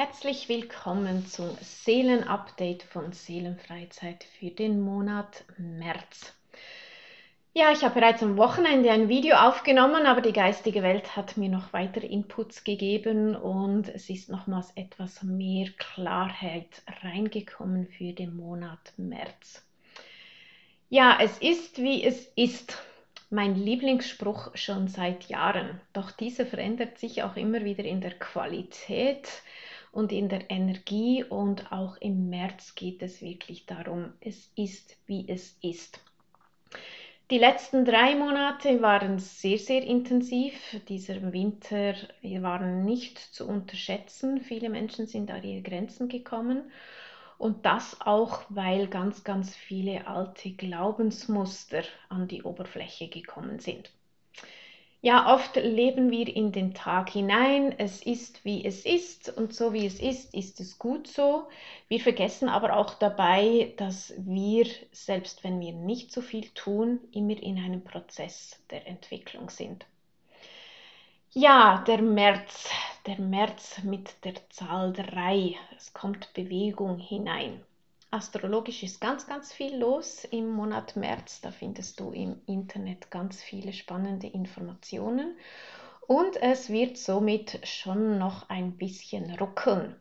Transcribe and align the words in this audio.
Herzlich 0.00 0.48
willkommen 0.48 1.26
zum 1.26 1.58
Seelenupdate 1.60 2.84
von 2.84 3.10
Seelenfreizeit 3.10 4.22
für 4.22 4.52
den 4.52 4.80
Monat 4.80 5.44
März. 5.56 6.36
Ja, 7.52 7.72
ich 7.72 7.82
habe 7.82 7.98
bereits 7.98 8.22
am 8.22 8.36
Wochenende 8.36 8.92
ein 8.92 9.08
Video 9.08 9.34
aufgenommen, 9.34 10.06
aber 10.06 10.20
die 10.20 10.32
geistige 10.32 10.84
Welt 10.84 11.16
hat 11.16 11.36
mir 11.36 11.48
noch 11.48 11.72
weitere 11.72 12.06
Inputs 12.06 12.62
gegeben 12.62 13.34
und 13.34 13.88
es 13.88 14.08
ist 14.08 14.28
nochmals 14.28 14.70
etwas 14.76 15.24
mehr 15.24 15.68
Klarheit 15.78 16.80
reingekommen 17.02 17.88
für 17.88 18.12
den 18.12 18.36
Monat 18.36 18.92
März. 18.98 19.66
Ja, 20.90 21.18
es 21.20 21.38
ist 21.38 21.82
wie 21.82 22.04
es 22.04 22.30
ist 22.36 22.80
mein 23.30 23.56
Lieblingsspruch 23.56 24.54
schon 24.54 24.86
seit 24.86 25.24
Jahren. 25.24 25.80
Doch 25.92 26.12
dieser 26.12 26.46
verändert 26.46 26.98
sich 26.98 27.24
auch 27.24 27.34
immer 27.34 27.64
wieder 27.64 27.82
in 27.82 28.00
der 28.00 28.16
Qualität 28.16 29.28
und 29.92 30.12
in 30.12 30.28
der 30.28 30.50
Energie 30.50 31.24
und 31.24 31.72
auch 31.72 31.96
im 31.98 32.28
März 32.28 32.74
geht 32.74 33.02
es 33.02 33.22
wirklich 33.22 33.66
darum, 33.66 34.12
es 34.20 34.50
ist, 34.54 34.96
wie 35.06 35.28
es 35.28 35.56
ist. 35.62 36.00
Die 37.30 37.38
letzten 37.38 37.84
drei 37.84 38.14
Monate 38.14 38.80
waren 38.80 39.18
sehr, 39.18 39.58
sehr 39.58 39.82
intensiv. 39.82 40.54
Dieser 40.88 41.32
Winter 41.32 41.94
waren 42.22 42.86
nicht 42.86 43.18
zu 43.18 43.46
unterschätzen. 43.46 44.40
Viele 44.40 44.70
Menschen 44.70 45.06
sind 45.06 45.30
an 45.30 45.42
ihre 45.42 45.60
Grenzen 45.60 46.08
gekommen. 46.08 46.70
Und 47.36 47.66
das 47.66 48.00
auch, 48.00 48.44
weil 48.48 48.88
ganz, 48.88 49.24
ganz 49.24 49.54
viele 49.54 50.06
alte 50.06 50.52
Glaubensmuster 50.52 51.82
an 52.08 52.28
die 52.28 52.42
Oberfläche 52.42 53.08
gekommen 53.08 53.58
sind. 53.58 53.92
Ja, 55.00 55.32
oft 55.32 55.54
leben 55.54 56.10
wir 56.10 56.26
in 56.26 56.50
den 56.50 56.74
Tag 56.74 57.10
hinein. 57.10 57.72
Es 57.78 58.02
ist, 58.02 58.44
wie 58.44 58.64
es 58.64 58.84
ist 58.84 59.28
und 59.28 59.54
so 59.54 59.72
wie 59.72 59.86
es 59.86 60.00
ist, 60.00 60.34
ist 60.34 60.58
es 60.58 60.76
gut 60.78 61.06
so. 61.06 61.48
Wir 61.86 62.00
vergessen 62.00 62.48
aber 62.48 62.76
auch 62.76 62.94
dabei, 62.94 63.74
dass 63.76 64.12
wir, 64.18 64.66
selbst 64.90 65.44
wenn 65.44 65.60
wir 65.60 65.72
nicht 65.72 66.10
so 66.10 66.20
viel 66.20 66.48
tun, 66.50 66.98
immer 67.12 67.40
in 67.40 67.58
einem 67.58 67.84
Prozess 67.84 68.60
der 68.70 68.88
Entwicklung 68.88 69.50
sind. 69.50 69.86
Ja, 71.30 71.84
der 71.86 72.02
März, 72.02 72.68
der 73.06 73.20
März 73.20 73.82
mit 73.84 74.24
der 74.24 74.34
Zahl 74.50 74.92
3. 74.92 75.54
Es 75.76 75.92
kommt 75.92 76.32
Bewegung 76.34 76.98
hinein. 76.98 77.62
Astrologisch 78.10 78.82
ist 78.82 79.02
ganz, 79.02 79.26
ganz 79.26 79.52
viel 79.52 79.76
los 79.76 80.24
im 80.24 80.48
Monat 80.48 80.96
März. 80.96 81.42
Da 81.42 81.50
findest 81.50 82.00
du 82.00 82.10
im 82.10 82.40
Internet 82.46 83.10
ganz 83.10 83.42
viele 83.42 83.74
spannende 83.74 84.26
Informationen. 84.26 85.36
Und 86.06 86.40
es 86.40 86.70
wird 86.70 86.96
somit 86.96 87.60
schon 87.64 88.18
noch 88.18 88.48
ein 88.48 88.78
bisschen 88.78 89.38
ruckeln. 89.38 89.94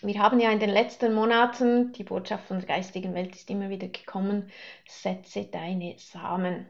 Wir 0.00 0.18
haben 0.18 0.40
ja 0.40 0.50
in 0.50 0.60
den 0.60 0.70
letzten 0.70 1.12
Monaten, 1.12 1.92
die 1.92 2.04
Botschaft 2.04 2.46
von 2.46 2.58
der 2.58 2.68
geistigen 2.68 3.12
Welt 3.12 3.34
ist 3.36 3.50
immer 3.50 3.68
wieder 3.68 3.88
gekommen, 3.88 4.50
setze 4.88 5.44
deine 5.44 5.94
Samen. 5.98 6.66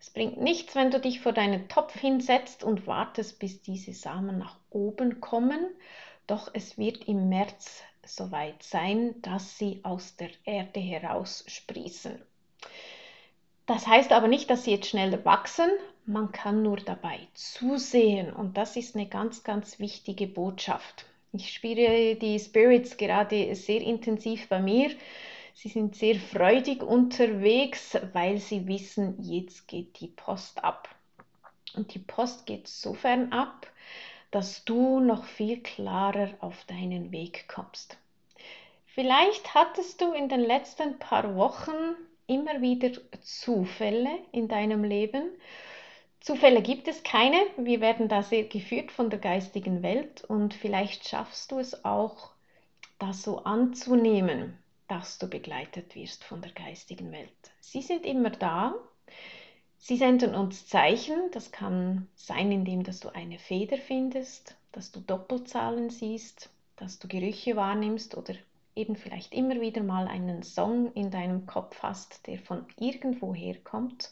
Es 0.00 0.10
bringt 0.10 0.40
nichts, 0.40 0.76
wenn 0.76 0.92
du 0.92 1.00
dich 1.00 1.20
vor 1.20 1.32
deinen 1.32 1.68
Topf 1.68 1.98
hinsetzt 1.98 2.62
und 2.62 2.86
wartest, 2.86 3.40
bis 3.40 3.60
diese 3.62 3.92
Samen 3.92 4.38
nach 4.38 4.56
oben 4.70 5.20
kommen. 5.20 5.66
Doch 6.28 6.50
es 6.52 6.78
wird 6.78 7.08
im 7.08 7.28
März 7.28 7.82
soweit 8.06 8.62
sein, 8.62 9.20
dass 9.22 9.58
sie 9.58 9.80
aus 9.82 10.16
der 10.16 10.30
Erde 10.44 10.80
heraus 10.80 11.44
sprießen. 11.46 12.20
Das 13.66 13.86
heißt 13.86 14.12
aber 14.12 14.28
nicht, 14.28 14.48
dass 14.48 14.64
sie 14.64 14.70
jetzt 14.72 14.88
schneller 14.88 15.24
wachsen. 15.24 15.70
Man 16.04 16.30
kann 16.30 16.62
nur 16.62 16.76
dabei 16.76 17.18
zusehen 17.34 18.32
und 18.32 18.56
das 18.56 18.76
ist 18.76 18.94
eine 18.94 19.08
ganz, 19.08 19.42
ganz 19.42 19.80
wichtige 19.80 20.28
Botschaft. 20.28 21.04
Ich 21.32 21.52
spüre 21.52 22.14
die 22.14 22.38
Spirits 22.38 22.96
gerade 22.96 23.54
sehr 23.56 23.80
intensiv 23.80 24.48
bei 24.48 24.60
mir. 24.60 24.90
Sie 25.52 25.68
sind 25.68 25.96
sehr 25.96 26.16
freudig 26.16 26.82
unterwegs, 26.82 27.98
weil 28.12 28.38
sie 28.38 28.66
wissen, 28.66 29.16
jetzt 29.20 29.66
geht 29.66 29.98
die 30.00 30.08
Post 30.08 30.62
ab. 30.62 30.88
Und 31.74 31.92
die 31.94 31.98
Post 31.98 32.46
geht 32.46 32.68
sofern 32.68 33.32
ab, 33.32 33.66
dass 34.30 34.64
du 34.64 35.00
noch 35.00 35.24
viel 35.24 35.62
klarer 35.62 36.30
auf 36.40 36.64
deinen 36.64 37.12
Weg 37.12 37.48
kommst. 37.48 37.96
Vielleicht 38.86 39.54
hattest 39.54 40.00
du 40.00 40.12
in 40.12 40.28
den 40.28 40.40
letzten 40.40 40.98
paar 40.98 41.36
Wochen 41.36 41.94
immer 42.26 42.60
wieder 42.60 42.90
Zufälle 43.20 44.18
in 44.32 44.48
deinem 44.48 44.84
Leben. 44.84 45.30
Zufälle 46.20 46.62
gibt 46.62 46.88
es 46.88 47.02
keine. 47.02 47.38
Wir 47.56 47.80
werden 47.80 48.08
da 48.08 48.22
sehr 48.22 48.44
geführt 48.44 48.90
von 48.90 49.10
der 49.10 49.18
geistigen 49.18 49.82
Welt 49.82 50.24
und 50.24 50.54
vielleicht 50.54 51.08
schaffst 51.08 51.52
du 51.52 51.58
es 51.58 51.84
auch, 51.84 52.30
das 52.98 53.22
so 53.22 53.44
anzunehmen 53.44 54.58
dass 54.88 55.18
du 55.18 55.28
begleitet 55.28 55.94
wirst 55.94 56.24
von 56.24 56.40
der 56.40 56.52
geistigen 56.52 57.10
Welt. 57.12 57.30
Sie 57.60 57.82
sind 57.82 58.06
immer 58.06 58.30
da. 58.30 58.74
Sie 59.78 59.96
senden 59.96 60.34
uns 60.34 60.66
Zeichen. 60.66 61.30
Das 61.32 61.52
kann 61.52 62.08
sein, 62.14 62.50
indem 62.50 62.82
dass 62.82 63.00
du 63.00 63.08
eine 63.10 63.38
Feder 63.38 63.76
findest, 63.76 64.56
dass 64.72 64.90
du 64.90 65.00
Doppelzahlen 65.00 65.90
siehst, 65.90 66.50
dass 66.76 66.98
du 66.98 67.08
Gerüche 67.08 67.56
wahrnimmst 67.56 68.16
oder 68.16 68.34
eben 68.74 68.96
vielleicht 68.96 69.32
immer 69.32 69.60
wieder 69.60 69.82
mal 69.82 70.06
einen 70.06 70.42
Song 70.42 70.92
in 70.92 71.10
deinem 71.10 71.46
Kopf 71.46 71.82
hast, 71.82 72.26
der 72.26 72.38
von 72.38 72.66
irgendwoher 72.78 73.56
kommt. 73.64 74.10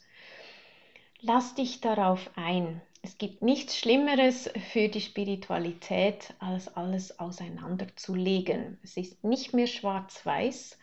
Lass 1.21 1.55
dich 1.55 1.81
darauf 1.81 2.31
ein. 2.37 2.81
Es 3.03 3.19
gibt 3.19 3.43
nichts 3.43 3.79
Schlimmeres 3.79 4.51
für 4.73 4.89
die 4.89 5.03
Spiritualität, 5.03 6.33
als 6.39 6.75
alles 6.75 7.19
auseinanderzulegen. 7.19 8.79
Es 8.83 8.97
ist 8.97 9.23
nicht 9.23 9.53
mehr 9.53 9.67
schwarz-weiß, 9.67 10.79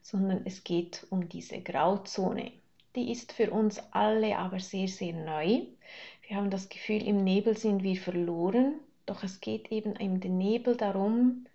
sondern 0.00 0.42
es 0.46 0.64
geht 0.64 1.06
um 1.10 1.28
diese 1.28 1.60
Grauzone. 1.60 2.52
Die 2.96 3.12
ist 3.12 3.32
für 3.32 3.50
uns 3.50 3.80
alle 3.92 4.38
aber 4.38 4.60
sehr, 4.60 4.88
sehr 4.88 5.12
neu. 5.12 5.66
Wir 6.26 6.36
haben 6.36 6.50
das 6.50 6.68
Gefühl, 6.68 7.06
im 7.06 7.22
Nebel 7.24 7.56
sind 7.56 7.82
wir 7.82 7.96
verloren, 7.96 8.80
doch 9.06 9.22
es 9.22 9.40
geht 9.40 9.70
eben 9.72 9.94
im 9.96 10.18
Nebel 10.18 10.76
darum, 10.76 11.46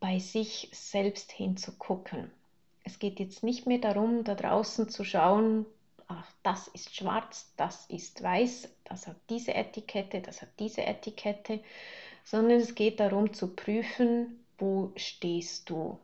bei 0.00 0.18
sich 0.18 0.68
selbst 0.72 1.32
hinzugucken. 1.32 2.30
Es 2.84 2.98
geht 2.98 3.18
jetzt 3.18 3.42
nicht 3.42 3.66
mehr 3.66 3.78
darum, 3.78 4.24
da 4.24 4.34
draußen 4.34 4.88
zu 4.88 5.04
schauen, 5.04 5.64
ach, 6.06 6.30
das 6.42 6.68
ist 6.68 6.94
schwarz, 6.94 7.52
das 7.56 7.86
ist 7.86 8.22
weiß, 8.22 8.68
das 8.84 9.06
hat 9.06 9.16
diese 9.30 9.54
Etikette, 9.54 10.20
das 10.20 10.42
hat 10.42 10.50
diese 10.58 10.82
Etikette, 10.82 11.60
sondern 12.24 12.60
es 12.60 12.74
geht 12.74 13.00
darum 13.00 13.32
zu 13.32 13.54
prüfen, 13.54 14.44
wo 14.58 14.92
stehst 14.96 15.70
du. 15.70 15.98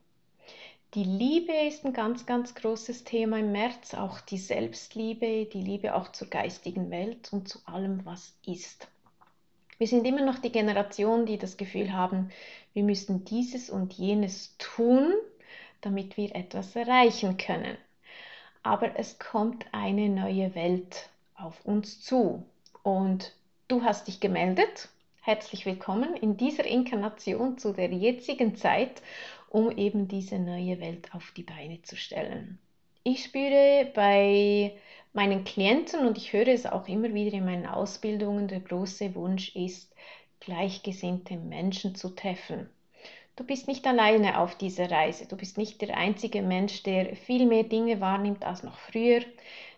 Die 0.95 1.05
Liebe 1.05 1.53
ist 1.69 1.85
ein 1.85 1.93
ganz, 1.93 2.27
ganz 2.27 2.55
großes 2.55 3.05
Thema 3.05 3.39
im 3.39 3.53
März, 3.53 3.95
auch 3.95 4.21
die 4.21 4.39
Selbstliebe, 4.39 5.47
die 5.47 5.63
Liebe 5.63 5.95
auch 5.95 6.11
zur 6.13 6.29
geistigen 6.29 6.91
Welt 6.91 7.33
und 7.33 7.49
zu 7.49 7.61
allem, 7.65 8.05
was 8.05 8.35
ist. 8.45 8.89
Wir 9.79 9.87
sind 9.87 10.07
immer 10.07 10.25
noch 10.25 10.39
die 10.39 10.53
Generation, 10.53 11.27
die 11.27 11.39
das 11.39 11.57
Gefühl 11.57 11.93
haben, 11.93 12.31
wir 12.75 12.83
müssen 12.83 13.25
dieses 13.25 13.71
und 13.71 13.93
jenes 13.95 14.57
tun, 14.59 15.13
damit 15.81 16.17
wir 16.17 16.35
etwas 16.35 16.75
erreichen 16.77 17.37
können 17.37 17.77
aber 18.63 18.99
es 18.99 19.19
kommt 19.19 19.67
eine 19.73 20.09
neue 20.09 20.55
Welt 20.55 21.09
auf 21.35 21.65
uns 21.65 22.03
zu. 22.03 22.45
Und 22.83 23.35
du 23.69 23.83
hast 23.83 24.09
dich 24.09 24.21
gemeldet. 24.21 24.89
Herzlich 25.23 25.67
willkommen 25.67 26.15
in 26.15 26.37
dieser 26.37 26.65
Inkarnation 26.65 27.59
zu 27.59 27.73
der 27.73 27.91
jetzigen 27.91 28.57
Zeit, 28.57 29.03
um 29.51 29.71
eben 29.77 30.09
diese 30.09 30.39
neue 30.39 30.81
Welt 30.81 31.13
auf 31.13 31.33
die 31.37 31.43
Beine 31.43 31.83
zu 31.83 31.97
stellen. 31.97 32.59
Ich 33.03 33.25
spüre 33.25 33.91
bei 33.95 34.73
meinen 35.13 35.45
Klienten 35.45 36.07
und 36.07 36.17
ich 36.17 36.33
höre 36.33 36.49
es 36.49 36.67
auch 36.67 36.89
immer 36.89 37.13
wieder 37.13 37.37
in 37.37 37.45
meinen 37.45 37.67
Ausbildungen, 37.67 38.49
der 38.49 38.61
große 38.61 39.15
Wunsch 39.15 39.55
ist, 39.57 39.95
gleichgesinnte 40.39 41.37
Menschen 41.37 41.95
zu 41.95 42.11
treffen. 42.11 42.71
Du 43.37 43.45
bist 43.45 43.69
nicht 43.69 43.87
alleine 43.87 44.39
auf 44.39 44.55
dieser 44.57 44.91
Reise. 44.91 45.27
Du 45.27 45.37
bist 45.37 45.57
nicht 45.59 45.81
der 45.81 45.97
einzige 45.97 46.43
Mensch, 46.43 46.83
der 46.83 47.17
viel 47.17 47.47
mehr 47.47 47.65
Dinge 47.65 48.01
wahrnimmt 48.01 48.45
als 48.45 48.63
noch 48.63 48.79
früher, 48.79 49.23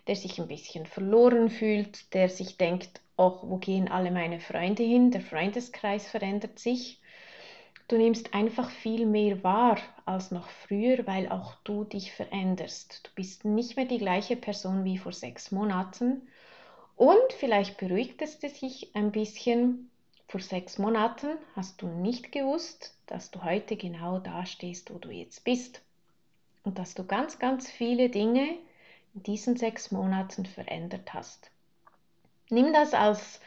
der 0.07 0.15
sich 0.15 0.39
ein 0.39 0.47
bisschen 0.47 0.85
verloren 0.85 1.49
fühlt, 1.49 2.13
der 2.13 2.29
sich 2.29 2.57
denkt, 2.57 3.01
ach, 3.15 3.39
wo 3.41 3.57
gehen 3.57 3.87
alle 3.87 4.11
meine 4.11 4.39
Freunde 4.39 4.83
hin? 4.83 5.11
Der 5.11 5.21
Freundeskreis 5.21 6.09
verändert 6.09 6.59
sich. 6.59 6.99
Du 7.87 7.97
nimmst 7.97 8.33
einfach 8.33 8.69
viel 8.69 9.05
mehr 9.05 9.43
wahr 9.43 9.77
als 10.05 10.31
noch 10.31 10.47
früher, 10.47 11.05
weil 11.05 11.29
auch 11.29 11.55
du 11.63 11.83
dich 11.83 12.13
veränderst. 12.13 13.01
Du 13.05 13.11
bist 13.15 13.45
nicht 13.45 13.75
mehr 13.75 13.85
die 13.85 13.97
gleiche 13.97 14.35
Person 14.35 14.85
wie 14.85 14.97
vor 14.97 15.11
sechs 15.11 15.51
Monaten. 15.51 16.27
Und 16.95 17.33
vielleicht 17.39 17.77
beruhigt 17.77 18.21
es 18.21 18.39
dich 18.39 18.89
ein 18.93 19.11
bisschen, 19.11 19.89
vor 20.27 20.39
sechs 20.39 20.77
Monaten 20.79 21.37
hast 21.55 21.81
du 21.81 21.87
nicht 21.87 22.31
gewusst, 22.31 22.95
dass 23.05 23.29
du 23.31 23.43
heute 23.43 23.75
genau 23.75 24.19
da 24.19 24.45
stehst, 24.45 24.93
wo 24.93 24.97
du 24.97 25.11
jetzt 25.11 25.43
bist. 25.43 25.81
Und 26.63 26.79
dass 26.79 26.95
du 26.95 27.05
ganz, 27.05 27.37
ganz 27.37 27.69
viele 27.69 28.09
Dinge 28.09 28.57
in 29.13 29.23
diesen 29.23 29.57
sechs 29.57 29.91
Monaten 29.91 30.45
verändert 30.45 31.13
hast. 31.13 31.51
Nimm 32.49 32.73
das 32.73 32.93
als 32.93 33.41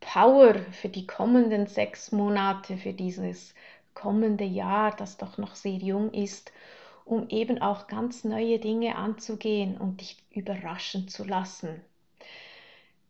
Power 0.00 0.54
für 0.72 0.88
die 0.88 1.06
kommenden 1.06 1.66
sechs 1.66 2.10
Monate, 2.10 2.76
für 2.76 2.92
dieses 2.92 3.54
kommende 3.94 4.44
Jahr, 4.44 4.94
das 4.96 5.16
doch 5.16 5.38
noch 5.38 5.54
sehr 5.54 5.76
jung 5.76 6.12
ist, 6.12 6.52
um 7.04 7.28
eben 7.28 7.60
auch 7.60 7.86
ganz 7.86 8.24
neue 8.24 8.58
Dinge 8.58 8.96
anzugehen 8.96 9.76
und 9.76 10.00
dich 10.00 10.16
überraschen 10.30 11.08
zu 11.08 11.24
lassen. 11.24 11.80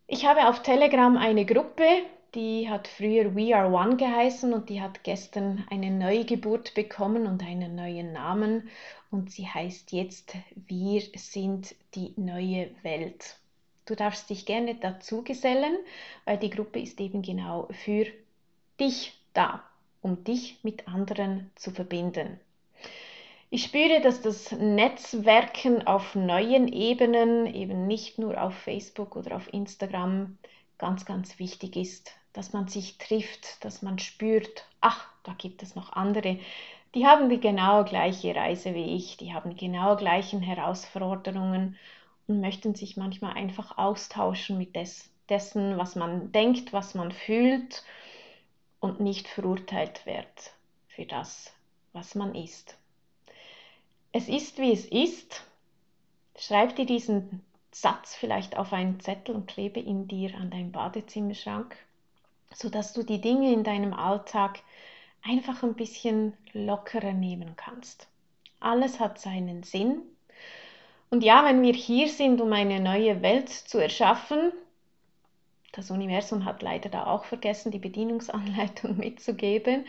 Ich 0.07 0.27
habe 0.27 0.49
auf 0.49 0.63
Telegram 0.63 1.17
eine 1.17 1.47
Gruppe, 1.47 1.87
die 2.35 2.69
hat 2.69 2.89
früher 2.89 3.35
We 3.35 3.55
Are 3.55 3.71
One 3.71 3.97
geheißen 3.97 4.53
und 4.53 4.71
die 4.71 4.81
hat 4.81 5.05
gestern 5.05 5.67
eine 5.71 5.91
Neugeburt 5.91 6.75
bekommen 6.75 7.27
und 7.27 7.43
einen 7.43 7.75
neuen 7.75 8.13
Namen 8.13 8.71
und 9.11 9.31
sie 9.31 9.47
heißt 9.47 9.93
jetzt 9.93 10.35
Wir 10.55 11.03
sind 11.15 11.75
die 11.95 12.15
neue 12.17 12.71
Welt. 12.83 13.37
Du 13.85 13.95
darfst 13.95 14.31
dich 14.31 14.47
gerne 14.47 14.77
dazu 14.77 15.23
gesellen, 15.23 15.77
weil 16.25 16.39
die 16.39 16.51
Gruppe 16.51 16.81
ist 16.81 17.01
eben 17.01 17.21
genau 17.21 17.69
für 17.85 18.07
dich 18.81 19.13
da, 19.35 19.63
um 20.03 20.25
dich 20.25 20.59
mit 20.63 20.89
anderen 20.89 21.51
zu 21.55 21.71
verbinden. 21.71 22.39
Ich 23.51 23.65
spüre, 23.65 24.01
dass 24.01 24.23
das 24.23 24.51
Netzwerken 24.53 25.87
auf 25.87 26.15
neuen 26.15 26.69
Ebenen, 26.69 27.47
eben 27.47 27.87
nicht 27.87 28.19
nur 28.19 28.43
auf 28.43 28.55
Facebook 28.55 29.15
oder 29.15 29.37
auf 29.37 29.53
Instagram, 29.53 30.39
ganz, 30.79 31.05
ganz 31.05 31.39
wichtig 31.39 31.77
ist, 31.77 32.13
dass 32.33 32.53
man 32.53 32.69
sich 32.69 32.99
trifft, 32.99 33.63
dass 33.65 33.83
man 33.83 33.99
spürt, 33.99 34.67
ach, 34.81 35.07
da 35.23 35.35
gibt 35.35 35.63
es 35.63 35.77
noch 35.77 35.93
andere, 35.93 36.39
die 36.95 37.07
haben 37.07 37.29
die 37.29 37.41
genau 37.41 37.85
gleiche 37.85 38.35
Reise 38.35 38.75
wie 38.75 38.97
ich, 38.97 39.17
die 39.17 39.33
haben 39.33 39.57
genau 39.57 39.97
gleichen 39.97 40.41
Herausforderungen 40.41 41.77
und 42.27 42.41
möchten 42.41 42.75
sich 42.75 42.97
manchmal 42.97 43.35
einfach 43.35 43.79
austauschen 43.79 44.59
mit 44.59 44.77
des, 44.77 45.11
dessen, 45.29 45.79
was 45.79 45.95
man 45.95 46.33
denkt, 46.33 46.73
was 46.73 46.95
man 46.95 47.13
fühlt 47.13 47.85
und 48.83 49.01
nicht 49.01 49.29
verurteilt 49.29 50.05
wird 50.05 50.53
für 50.89 51.07
das, 51.07 51.53
was 51.95 52.15
man 52.15 52.35
ist. 52.35 52.77
Es 54.11 54.29
ist, 54.29 54.59
wie 54.59 54.73
es 54.73 54.85
ist. 54.85 55.45
Schreib 56.37 56.77
dir 56.77 56.85
diesen 56.85 57.43
Satz 57.71 58.15
vielleicht 58.15 58.59
auf 58.59 58.73
einen 58.73 59.01
Zettel 59.01 59.37
und 59.37 59.47
klebe 59.47 59.81
ihn 59.81 60.09
dir 60.09 60.35
an 60.35 60.51
deinen 60.51 60.73
Badezimmerschrank, 60.73 61.77
sodass 62.53 62.93
du 62.93 63.05
die 63.05 63.21
Dinge 63.21 63.53
in 63.53 63.63
deinem 63.63 63.95
Alltag 63.95 64.59
einfach 65.23 65.63
ein 65.63 65.75
bisschen 65.75 66.37
lockerer 66.53 67.13
nehmen 67.13 67.55
kannst. 67.57 68.09
Alles 68.59 68.99
hat 68.99 69.21
seinen 69.21 69.63
Sinn. 69.63 70.03
Und 71.09 71.23
ja, 71.23 71.45
wenn 71.45 71.63
wir 71.63 71.73
hier 71.73 72.09
sind, 72.09 72.41
um 72.41 72.53
eine 72.53 72.81
neue 72.81 73.23
Welt 73.23 73.49
zu 73.49 73.79
erschaffen, 73.79 74.53
das 75.73 75.91
Universum 75.91 76.45
hat 76.45 76.63
leider 76.63 76.89
da 76.89 77.07
auch 77.07 77.25
vergessen, 77.25 77.73
die 77.73 77.79
Bedienungsanleitung 77.79 78.97
mitzugeben. 78.99 79.87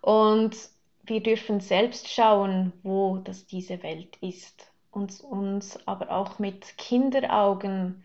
Und 0.00 0.56
wir 1.04 1.22
dürfen 1.22 1.60
selbst 1.60 2.08
schauen, 2.08 2.72
wo 2.82 3.18
das 3.18 3.46
diese 3.46 3.82
Welt 3.82 4.16
ist 4.20 4.70
und 4.90 5.20
uns 5.20 5.78
aber 5.86 6.10
auch 6.10 6.38
mit 6.38 6.76
Kinderaugen 6.78 8.02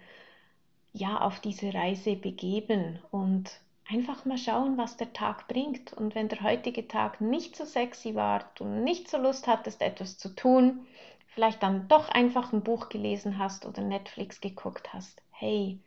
ja 0.94 1.22
auf 1.22 1.39
diese 1.39 1.74
Reise 1.74 2.16
begeben 2.16 3.00
und 3.12 3.62
einfach 3.89 4.25
mal 4.25 4.38
schauen, 4.38 4.77
was 4.77 4.98
der 4.98 5.13
Tag 5.13 5.48
bringt. 5.48 5.94
Und 5.94 6.16
wenn 6.16 6.27
der 6.27 6.44
heutige 6.44 6.88
Tag 6.88 7.22
nicht 7.22 7.56
so 7.56 7.66
sexy 7.66 8.16
war, 8.16 8.51
du 8.56 8.66
nicht 8.66 9.10
so 9.10 9.18
Lust 9.18 9.48
hattest, 9.48 9.81
etwas 9.81 10.18
zu 10.18 10.30
tun, 10.36 10.86
vielleicht 11.27 11.63
dann 11.63 11.88
doch 11.88 12.10
einfach 12.10 12.51
ein 12.54 12.62
Buch 12.62 12.89
gelesen 12.89 13.38
hast 13.38 13.66
oder 13.66 13.81
Netflix 13.81 14.42
geguckt 14.42 14.94
hast, 14.94 15.22
hey, 15.31 15.80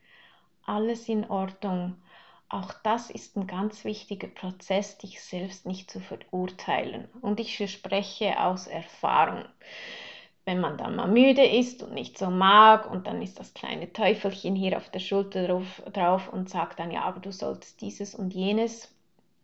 alles 0.67 1.09
in 1.09 1.29
Ordnung. 1.31 1.97
Auch 2.49 2.73
das 2.85 3.11
ist 3.11 3.37
ein 3.37 3.47
ganz 3.47 3.85
wichtiger 3.85 4.29
Prozess, 4.29 4.99
dich 4.99 5.23
selbst 5.23 5.67
nicht 5.67 5.91
zu 5.91 6.01
verurteilen. 6.01 7.09
Und 7.21 7.41
ich 7.41 7.57
verspreche 7.57 8.41
aus 8.41 8.67
Erfahrung, 8.67 9.45
wenn 10.45 10.61
man 10.61 10.77
dann 10.77 10.95
mal 10.95 11.09
müde 11.09 11.45
ist 11.45 11.83
und 11.83 11.95
nicht 11.95 12.19
so 12.19 12.31
mag 12.31 12.91
und 12.91 13.07
dann 13.07 13.23
ist 13.23 13.41
das 13.41 13.55
kleine 13.55 13.93
Teufelchen 13.93 14.55
hier 14.55 14.77
auf 14.77 14.91
der 14.91 15.01
Schulter 15.01 15.47
drauf, 15.47 15.83
drauf 15.93 16.33
und 16.33 16.51
sagt 16.51 16.79
dann, 16.79 16.91
ja, 16.91 17.03
aber 17.03 17.21
du 17.21 17.33
solltest 17.33 17.81
dieses 17.81 18.15
und 18.15 18.35
jenes. 18.35 18.95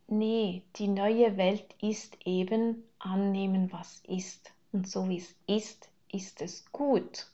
Nee, 0.08 0.62
die 0.76 0.88
neue 0.88 1.36
Welt 1.36 1.74
ist 1.80 2.18
eben 2.24 2.84
annehmen, 2.98 3.72
was 3.72 4.02
ist. 4.06 4.52
Und 4.72 4.88
so 4.88 5.08
wie 5.08 5.18
es 5.18 5.34
ist, 5.46 5.88
ist 6.12 6.42
es 6.42 6.70
gut. 6.70 7.26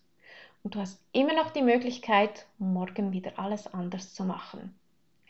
Und 0.67 0.75
du 0.75 0.81
hast 0.81 1.01
immer 1.13 1.33
noch 1.33 1.51
die 1.51 1.63
Möglichkeit, 1.63 2.45
morgen 2.59 3.13
wieder 3.13 3.39
alles 3.39 3.73
anders 3.73 4.15
zu 4.15 4.25
machen. 4.25 4.75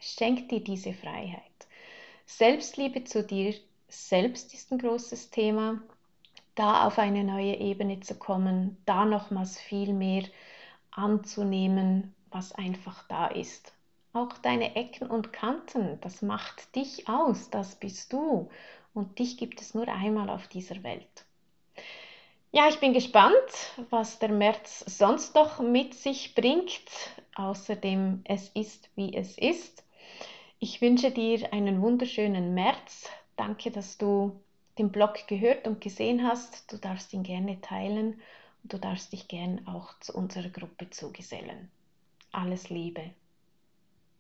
Schenk 0.01 0.49
dir 0.49 0.65
diese 0.65 0.95
Freiheit. 0.95 1.43
Selbstliebe 2.25 3.05
zu 3.05 3.23
dir 3.23 3.55
selbst 3.87 4.55
ist 4.55 4.73
ein 4.73 4.79
großes 4.79 5.29
Thema. 5.29 5.83
Da 6.55 6.87
auf 6.87 6.99
eine 6.99 7.23
neue 7.23 7.55
Ebene 7.57 8.01
zu 8.01 8.15
kommen, 8.15 8.79
da 8.87 9.05
nochmals 9.05 9.61
viel 9.61 9.93
mehr 9.93 10.25
anzunehmen, 10.91 12.15
was 12.31 12.53
einfach 12.53 13.07
da 13.07 13.27
ist. 13.27 13.75
Auch 14.15 14.39
deine 14.39 14.75
Ecken 14.75 15.07
und 15.11 15.35
Kanten, 15.35 16.01
das 16.01 16.23
macht 16.23 16.75
dich 16.75 17.11
aus, 17.11 17.51
das 17.51 17.75
bist 17.75 18.11
du. 18.15 18.49
Und 18.95 19.19
dich 19.19 19.37
gibt 19.37 19.61
es 19.61 19.75
nur 19.75 19.87
einmal 19.87 20.31
auf 20.31 20.49
dieser 20.49 20.83
Welt. 20.83 21.27
Ja, 22.53 22.69
ich 22.69 22.79
bin 22.81 22.93
gespannt, 22.93 23.35
was 23.91 24.19
der 24.19 24.31
März 24.31 24.85
sonst 24.87 25.35
noch 25.35 25.61
mit 25.61 25.95
sich 25.95 26.35
bringt. 26.35 26.81
Außerdem, 27.35 28.23
es 28.25 28.49
ist, 28.51 28.89
wie 28.95 29.15
es 29.15 29.37
ist. 29.37 29.85
Ich 30.59 30.81
wünsche 30.81 31.11
dir 31.11 31.53
einen 31.53 31.83
wunderschönen 31.83 32.55
März. 32.55 33.11
Danke, 33.37 33.71
dass 33.71 33.99
du 33.99 34.41
den 34.79 34.91
Blog 34.91 35.27
gehört 35.27 35.67
und 35.67 35.81
gesehen 35.81 36.27
hast. 36.27 36.73
Du 36.73 36.79
darfst 36.79 37.13
ihn 37.13 37.25
gerne 37.25 37.61
teilen 37.61 38.21
und 38.63 38.73
du 38.73 38.79
darfst 38.79 39.13
dich 39.13 39.29
gerne 39.29 39.63
auch 39.67 39.99
zu 40.01 40.15
unserer 40.15 40.49
Gruppe 40.49 40.89
zugesellen. 40.89 41.71
Alles 42.33 42.71
Liebe. 42.71 43.11